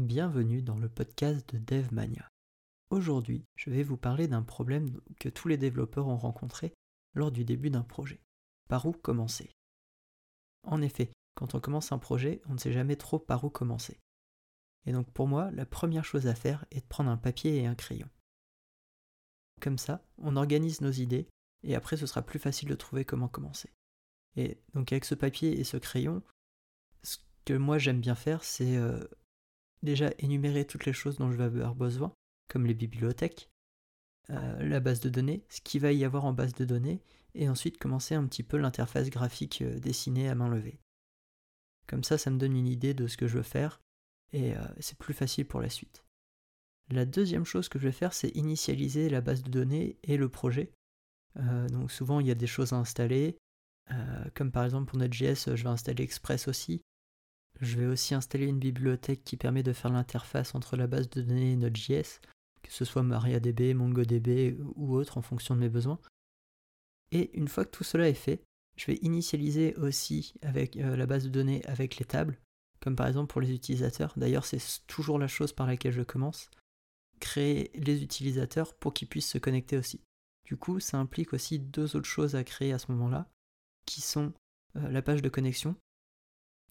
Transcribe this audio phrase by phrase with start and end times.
[0.00, 2.26] Bienvenue dans le podcast de DevMania.
[2.88, 6.72] Aujourd'hui, je vais vous parler d'un problème que tous les développeurs ont rencontré
[7.12, 8.18] lors du début d'un projet.
[8.70, 9.50] Par où commencer?
[10.62, 14.00] En effet, quand on commence un projet, on ne sait jamais trop par où commencer.
[14.86, 17.66] Et donc pour moi, la première chose à faire est de prendre un papier et
[17.66, 18.08] un crayon.
[19.60, 21.28] Comme ça, on organise nos idées
[21.62, 23.70] et après ce sera plus facile de trouver comment commencer.
[24.36, 26.22] Et donc avec ce papier et ce crayon,
[27.02, 29.06] ce que moi j'aime bien faire, c'est euh,
[29.82, 32.12] déjà énumérer toutes les choses dont je vais avoir besoin,
[32.48, 33.50] comme les bibliothèques,
[34.30, 37.02] euh, la base de données, ce qu'il va y avoir en base de données,
[37.34, 40.80] et ensuite commencer un petit peu l'interface graphique euh, dessinée à main levée.
[41.86, 43.80] Comme ça, ça me donne une idée de ce que je veux faire,
[44.32, 46.04] et c'est plus facile pour la suite.
[46.88, 50.28] La deuxième chose que je vais faire, c'est initialiser la base de données et le
[50.28, 50.72] projet.
[51.34, 53.38] donc souvent, il y a des choses à installer,
[53.92, 56.82] euh, comme par exemple pour Node.js, je vais installer Express aussi.
[57.60, 61.20] Je vais aussi installer une bibliothèque qui permet de faire l'interface entre la base de
[61.20, 62.20] données et Node.js,
[62.62, 66.00] que ce soit MariaDB, MongoDB ou autre en fonction de mes besoins.
[67.12, 68.42] Et une fois que tout cela est fait,
[68.76, 72.38] je vais initialiser aussi avec euh, la base de données avec les tables,
[72.80, 74.14] comme par exemple pour les utilisateurs.
[74.16, 76.50] D'ailleurs, c'est toujours la chose par laquelle je commence.
[77.18, 80.00] Créer les utilisateurs pour qu'ils puissent se connecter aussi.
[80.44, 83.28] Du coup, ça implique aussi deux autres choses à créer à ce moment-là
[83.84, 84.32] qui sont
[84.76, 85.76] euh, la page de connexion,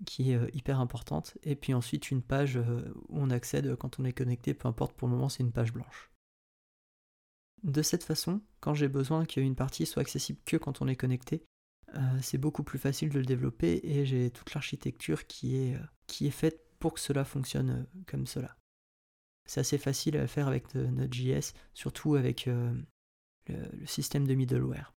[0.05, 4.00] qui est euh, hyper importante, et puis ensuite une page euh, où on accède quand
[4.00, 6.11] on est connecté, peu importe pour le moment, c'est une page blanche.
[7.64, 11.44] De cette façon, quand j'ai besoin qu'une partie soit accessible que quand on est connecté,
[12.22, 16.31] c'est beaucoup plus facile de le développer et j'ai toute l'architecture qui est, qui est
[16.31, 18.55] faite pour que cela fonctionne comme cela.
[19.45, 24.94] C'est assez facile à faire avec Node.js, surtout avec le système de middleware.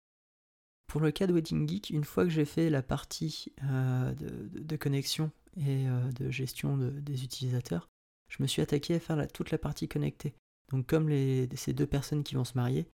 [0.93, 4.77] Pour le cas de Wedding Geek, une fois que j'ai fait la partie euh, de,
[4.77, 7.89] connexion et euh, de gestion des utilisateurs,
[8.29, 10.35] je me suis attaqué à faire toute la partie connectée.
[10.71, 12.91] Donc comme ces deux personnes qui vont se marier,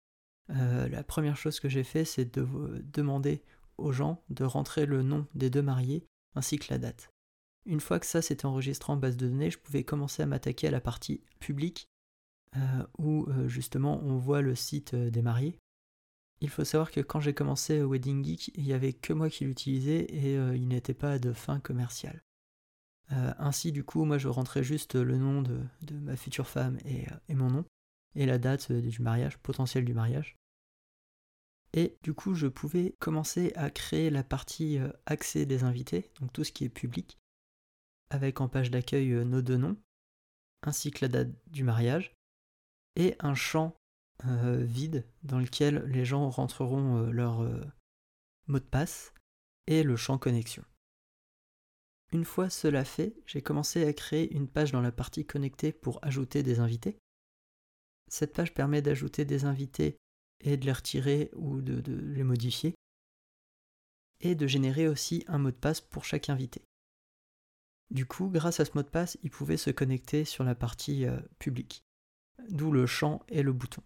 [0.50, 2.46] euh, la première chose que j'ai fait, c'est de
[2.84, 3.42] demander
[3.78, 7.10] aux gens de rentrer le nom des deux mariés ainsi que la date.
[7.66, 10.68] Une fois que ça s'était enregistré en base de données, je pouvais commencer à m'attaquer
[10.68, 11.88] à la partie publique
[12.96, 15.58] où justement on voit le site des mariés
[16.40, 19.44] il faut savoir que quand j'ai commencé Wedding Geek, il n'y avait que moi qui
[19.44, 22.22] l'utilisais et euh, il n'était pas de fin commerciale.
[23.10, 25.60] Euh, ainsi, du coup, moi je rentrais juste le nom de,
[25.92, 27.64] ma future femme euh, et, mon nom,
[28.14, 30.36] et la date du mariage, potentiel du mariage.
[31.74, 36.42] Et du coup, je pouvais commencer à créer la partie accès des invités, donc tout
[36.42, 37.18] ce qui est public,
[38.10, 39.76] avec en page d'accueil nos deux noms,
[40.62, 42.14] ainsi que la date du mariage,
[42.96, 43.76] et un champ
[44.26, 47.64] euh, vide dans lequel les gens rentreront euh, leur euh,
[48.48, 49.14] mot de passe
[49.68, 50.64] et le champ connexion.
[52.10, 56.00] Une fois cela fait, j'ai commencé à créer une page dans la partie connectée pour
[56.02, 56.98] ajouter des invités.
[58.08, 59.98] Cette page permet d'ajouter des invités
[60.40, 62.74] et de les retirer ou de, les modifier,
[64.20, 66.62] et de générer aussi un mot de passe pour chaque invité.
[67.90, 71.06] Du coup, grâce à ce mot de passe, il pouvait se connecter sur la partie
[71.38, 71.82] publique,
[72.48, 73.82] d'où le champ et le bouton.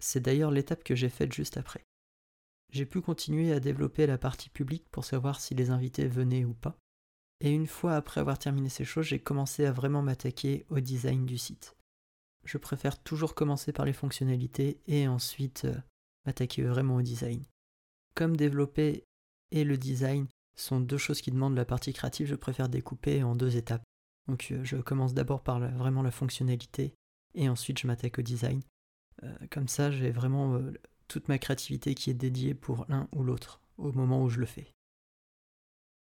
[0.00, 1.84] C'est d'ailleurs l'étape que j'ai faite juste après.
[2.72, 6.54] J'ai pu continuer à développer la partie publique pour savoir si les invités venaient ou
[6.54, 6.78] pas.
[7.40, 11.26] Et une fois après avoir terminé ces choses, j'ai commencé à vraiment m'attaquer au design
[11.26, 11.76] du site.
[12.44, 15.76] Je préfère toujours commencer par les fonctionnalités et ensuite euh,
[16.26, 17.44] m'attaquer vraiment au design.
[18.14, 19.04] Comme développer
[19.50, 23.34] et le design sont deux choses qui demandent la partie créative, je préfère découper en
[23.34, 23.82] deux étapes.
[24.28, 26.94] Donc euh, je commence d'abord par vraiment la fonctionnalité
[27.34, 28.62] et ensuite je m'attaque au design.
[29.22, 30.72] Euh, comme ça, j'ai vraiment euh,
[31.08, 34.46] toute ma créativité qui est dédiée pour l'un ou l'autre au moment où je le
[34.46, 34.72] fais.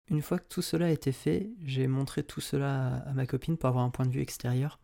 [0.09, 3.57] Une fois que tout cela a été fait, j'ai montré tout cela à, ma copine
[3.57, 4.79] pour avoir un point de vue extérieur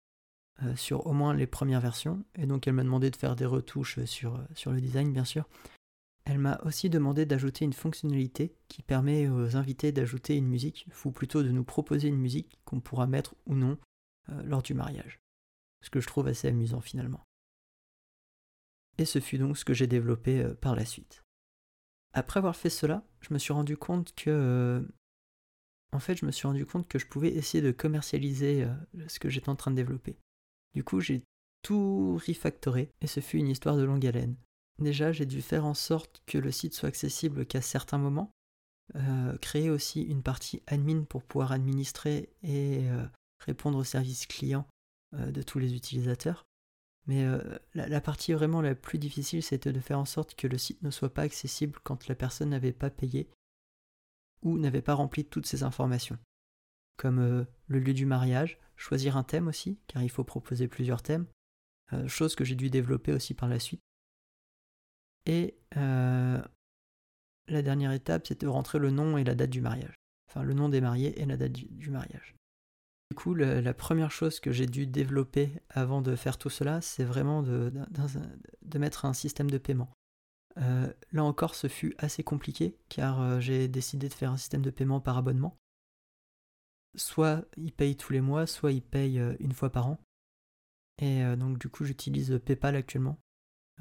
[0.64, 3.46] euh, sur au moins les premières versions, et donc elle m'a demandé de faire des
[3.46, 5.48] retouches sur, sur le design bien sûr.
[6.26, 11.12] Elle m'a aussi demandé d'ajouter une fonctionnalité qui permet aux invités d'ajouter une musique, ou
[11.12, 13.78] plutôt de nous proposer une musique qu'on pourra mettre ou non
[14.44, 15.20] lors du mariage.
[15.82, 17.26] Ce que je trouve assez amusant finalement
[19.02, 21.24] et ce fut donc ce que j'ai développé euh, par la suite.
[22.14, 24.82] Après avoir fait cela, je me suis rendu compte que euh,
[26.08, 29.50] je me suis rendu compte que je pouvais essayer de commercialiser euh, ce que j'étais
[29.50, 30.18] en train de développer.
[30.76, 31.24] Du coup, j'ai
[31.64, 34.36] tout refactoré et ce fut une histoire de longue haleine.
[34.80, 38.32] Déjà, j'ai dû faire en sorte que le site soit accessible qu'à certains moments,
[39.42, 42.88] créer aussi une partie admin pour pouvoir administrer et
[43.40, 44.68] répondre aux services clients
[45.14, 46.46] de tous les utilisateurs.
[47.08, 47.42] Mais euh,
[47.74, 50.92] la, partie vraiment la plus difficile, c'était de faire en sorte que le site ne
[50.92, 53.28] soit pas accessible quand la personne n'avait pas payé
[54.44, 56.18] ou n'avait pas rempli toutes ses informations.
[56.98, 61.26] comme le lieu du mariage, choisir un thème aussi, car il faut proposer plusieurs thèmes,
[62.06, 63.82] chose que j'ai dû développer aussi par la suite.
[65.26, 69.96] Et la dernière étape, c'est de rentrer le nom et la date du mariage.
[70.30, 72.36] Enfin, le nom des mariés et la date du mariage.
[73.12, 77.04] Du coup, la première chose que j'ai dû développer avant de faire tout cela, c'est
[77.04, 77.70] vraiment de,
[78.80, 79.92] mettre un système de paiement.
[80.58, 84.62] Euh, là encore, ce fut assez compliqué car euh, j'ai décidé de faire un système
[84.62, 85.58] de paiement par abonnement.
[86.96, 90.00] Soit ils payent tous les mois, soit ils payent euh, une fois par an.
[91.02, 93.20] Et donc du coup, j'utilise PayPal actuellement.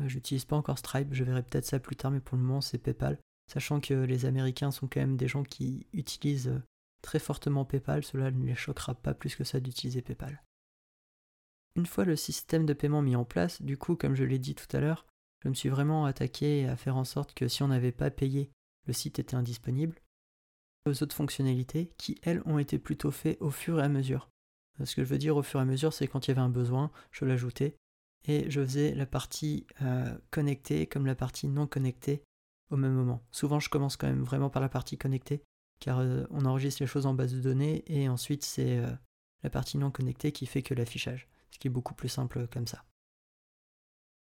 [0.07, 2.79] J'utilise pas encore Stripe, je verrai peut-être ça plus tard, mais pour le moment, c'est
[2.79, 3.17] PayPal.
[3.47, 6.61] Sachant que les Américains sont quand même des gens qui utilisent
[7.03, 10.43] très fortement PayPal, cela ne les choquera pas plus que ça d'utiliser PayPal.
[11.77, 14.55] Une fois le système de paiement mis en place, du coup, comme je l'ai dit
[14.55, 15.07] tout à l'heure,
[15.43, 18.51] je me suis vraiment attaqué à faire en sorte que si on n'avait pas payé,
[18.87, 20.01] le site était indisponible.
[20.87, 24.31] Aux autres fonctionnalités qui, elles, ont été plutôt faites au fur et à mesure.
[24.83, 26.41] Ce que je veux dire au fur et à mesure, c'est quand il y avait
[26.41, 27.77] un besoin, je l'ajoutais
[28.27, 32.23] et je faisais la partie euh, connectée comme la partie non connectée
[32.71, 33.23] au même moment.
[33.31, 35.43] Souvent, je commence quand même vraiment par la partie connectée
[35.81, 38.91] car euh, on enregistre les choses en base de données et ensuite c'est euh,
[39.43, 42.67] la partie non connectée qui fait que l'affichage, ce qui est beaucoup plus simple comme
[42.67, 42.85] ça.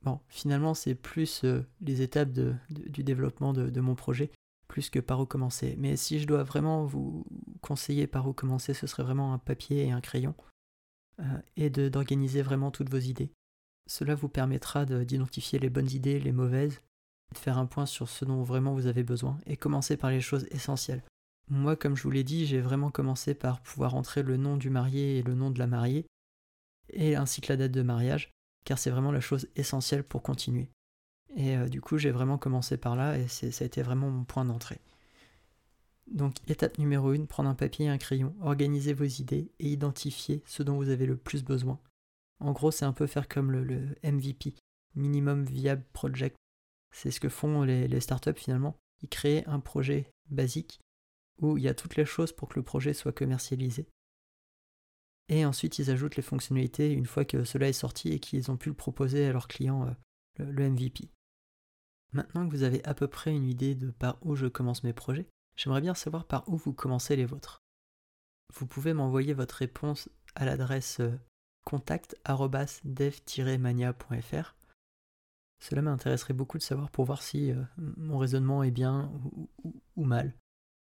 [0.04, 2.32] Bon, finalement c'est plus euh, les étapes
[2.70, 4.30] du développement de, mon projet,
[4.68, 5.76] plus que par où commencer.
[5.80, 7.26] Mais si je dois vraiment vous
[7.62, 10.36] conseiller par où commencer, ce serait vraiment un papier et un crayon,
[11.56, 13.32] et d'organiser vraiment toutes vos idées.
[13.88, 16.82] Cela vous permettra d'identifier les bonnes idées, les mauvaises,
[17.34, 20.22] de faire un point sur ce dont vraiment vous avez besoin, et commencer par les
[20.22, 21.04] choses essentielles.
[21.48, 24.70] Moi, comme je vous l'ai dit, j'ai vraiment commencé par pouvoir entrer le nom du
[24.70, 26.08] marié et le nom de la mariée,
[26.90, 28.32] et ainsi que la date de mariage,
[28.64, 30.70] car c'est vraiment la chose essentielle pour continuer.
[31.36, 34.24] Et euh, du coup, j'ai vraiment commencé par là, et ça a été vraiment mon
[34.24, 34.80] point d'entrée.
[36.08, 40.42] Donc, étape numéro 1, prendre un papier et un crayon, organiser vos idées et identifier
[40.46, 41.80] ce dont vous avez le plus besoin.
[42.40, 44.56] En gros, c'est un peu faire comme le, MVP,
[44.96, 46.36] Minimum Viable Project.
[46.92, 48.78] C'est ce que font les, les startups finalement.
[49.02, 50.80] Ils créent un projet basique
[51.42, 53.88] où il y a toutes les choses pour que le projet soit commercialisé.
[55.28, 58.58] Et ensuite, ils ajoutent les fonctionnalités une fois que cela est sorti et qu'ils ont
[58.58, 59.94] pu le proposer à leurs clients, euh,
[60.52, 61.10] le, MVP.
[62.14, 64.94] Maintenant que vous avez à peu près une idée de par où je commence mes
[64.94, 67.64] projets, j'aimerais bien savoir par où vous commencez les vôtres.
[68.54, 71.20] Vous pouvez m'envoyer votre réponse à l'adresse euh,
[71.66, 74.56] contact.dev-mania.fr.
[75.60, 79.12] Cela m'intéresserait beaucoup de savoir pour voir si euh, mon raisonnement est bien
[79.96, 80.36] ou mal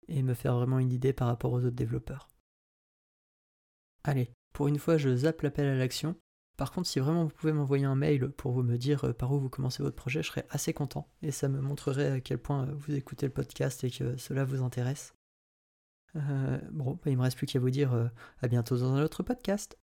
[0.09, 2.29] et me faire vraiment une idée par rapport aux autres développeurs.
[4.05, 6.17] Allez, pour une fois, je zappe l'appel à l'action.
[6.57, 9.33] Par contre, si vraiment vous pouvez m'envoyer un mail pour vous me dire euh, par
[9.33, 12.39] où vous commencez votre projet, je serais assez content et ça me montrerait à quel
[12.39, 15.15] point euh, vous écoutez le podcast et que cela vous intéresse.
[16.15, 18.11] Euh, bon, bah, il me reste plus qu'à vous dire
[18.41, 19.77] à bientôt dans un autre podcast.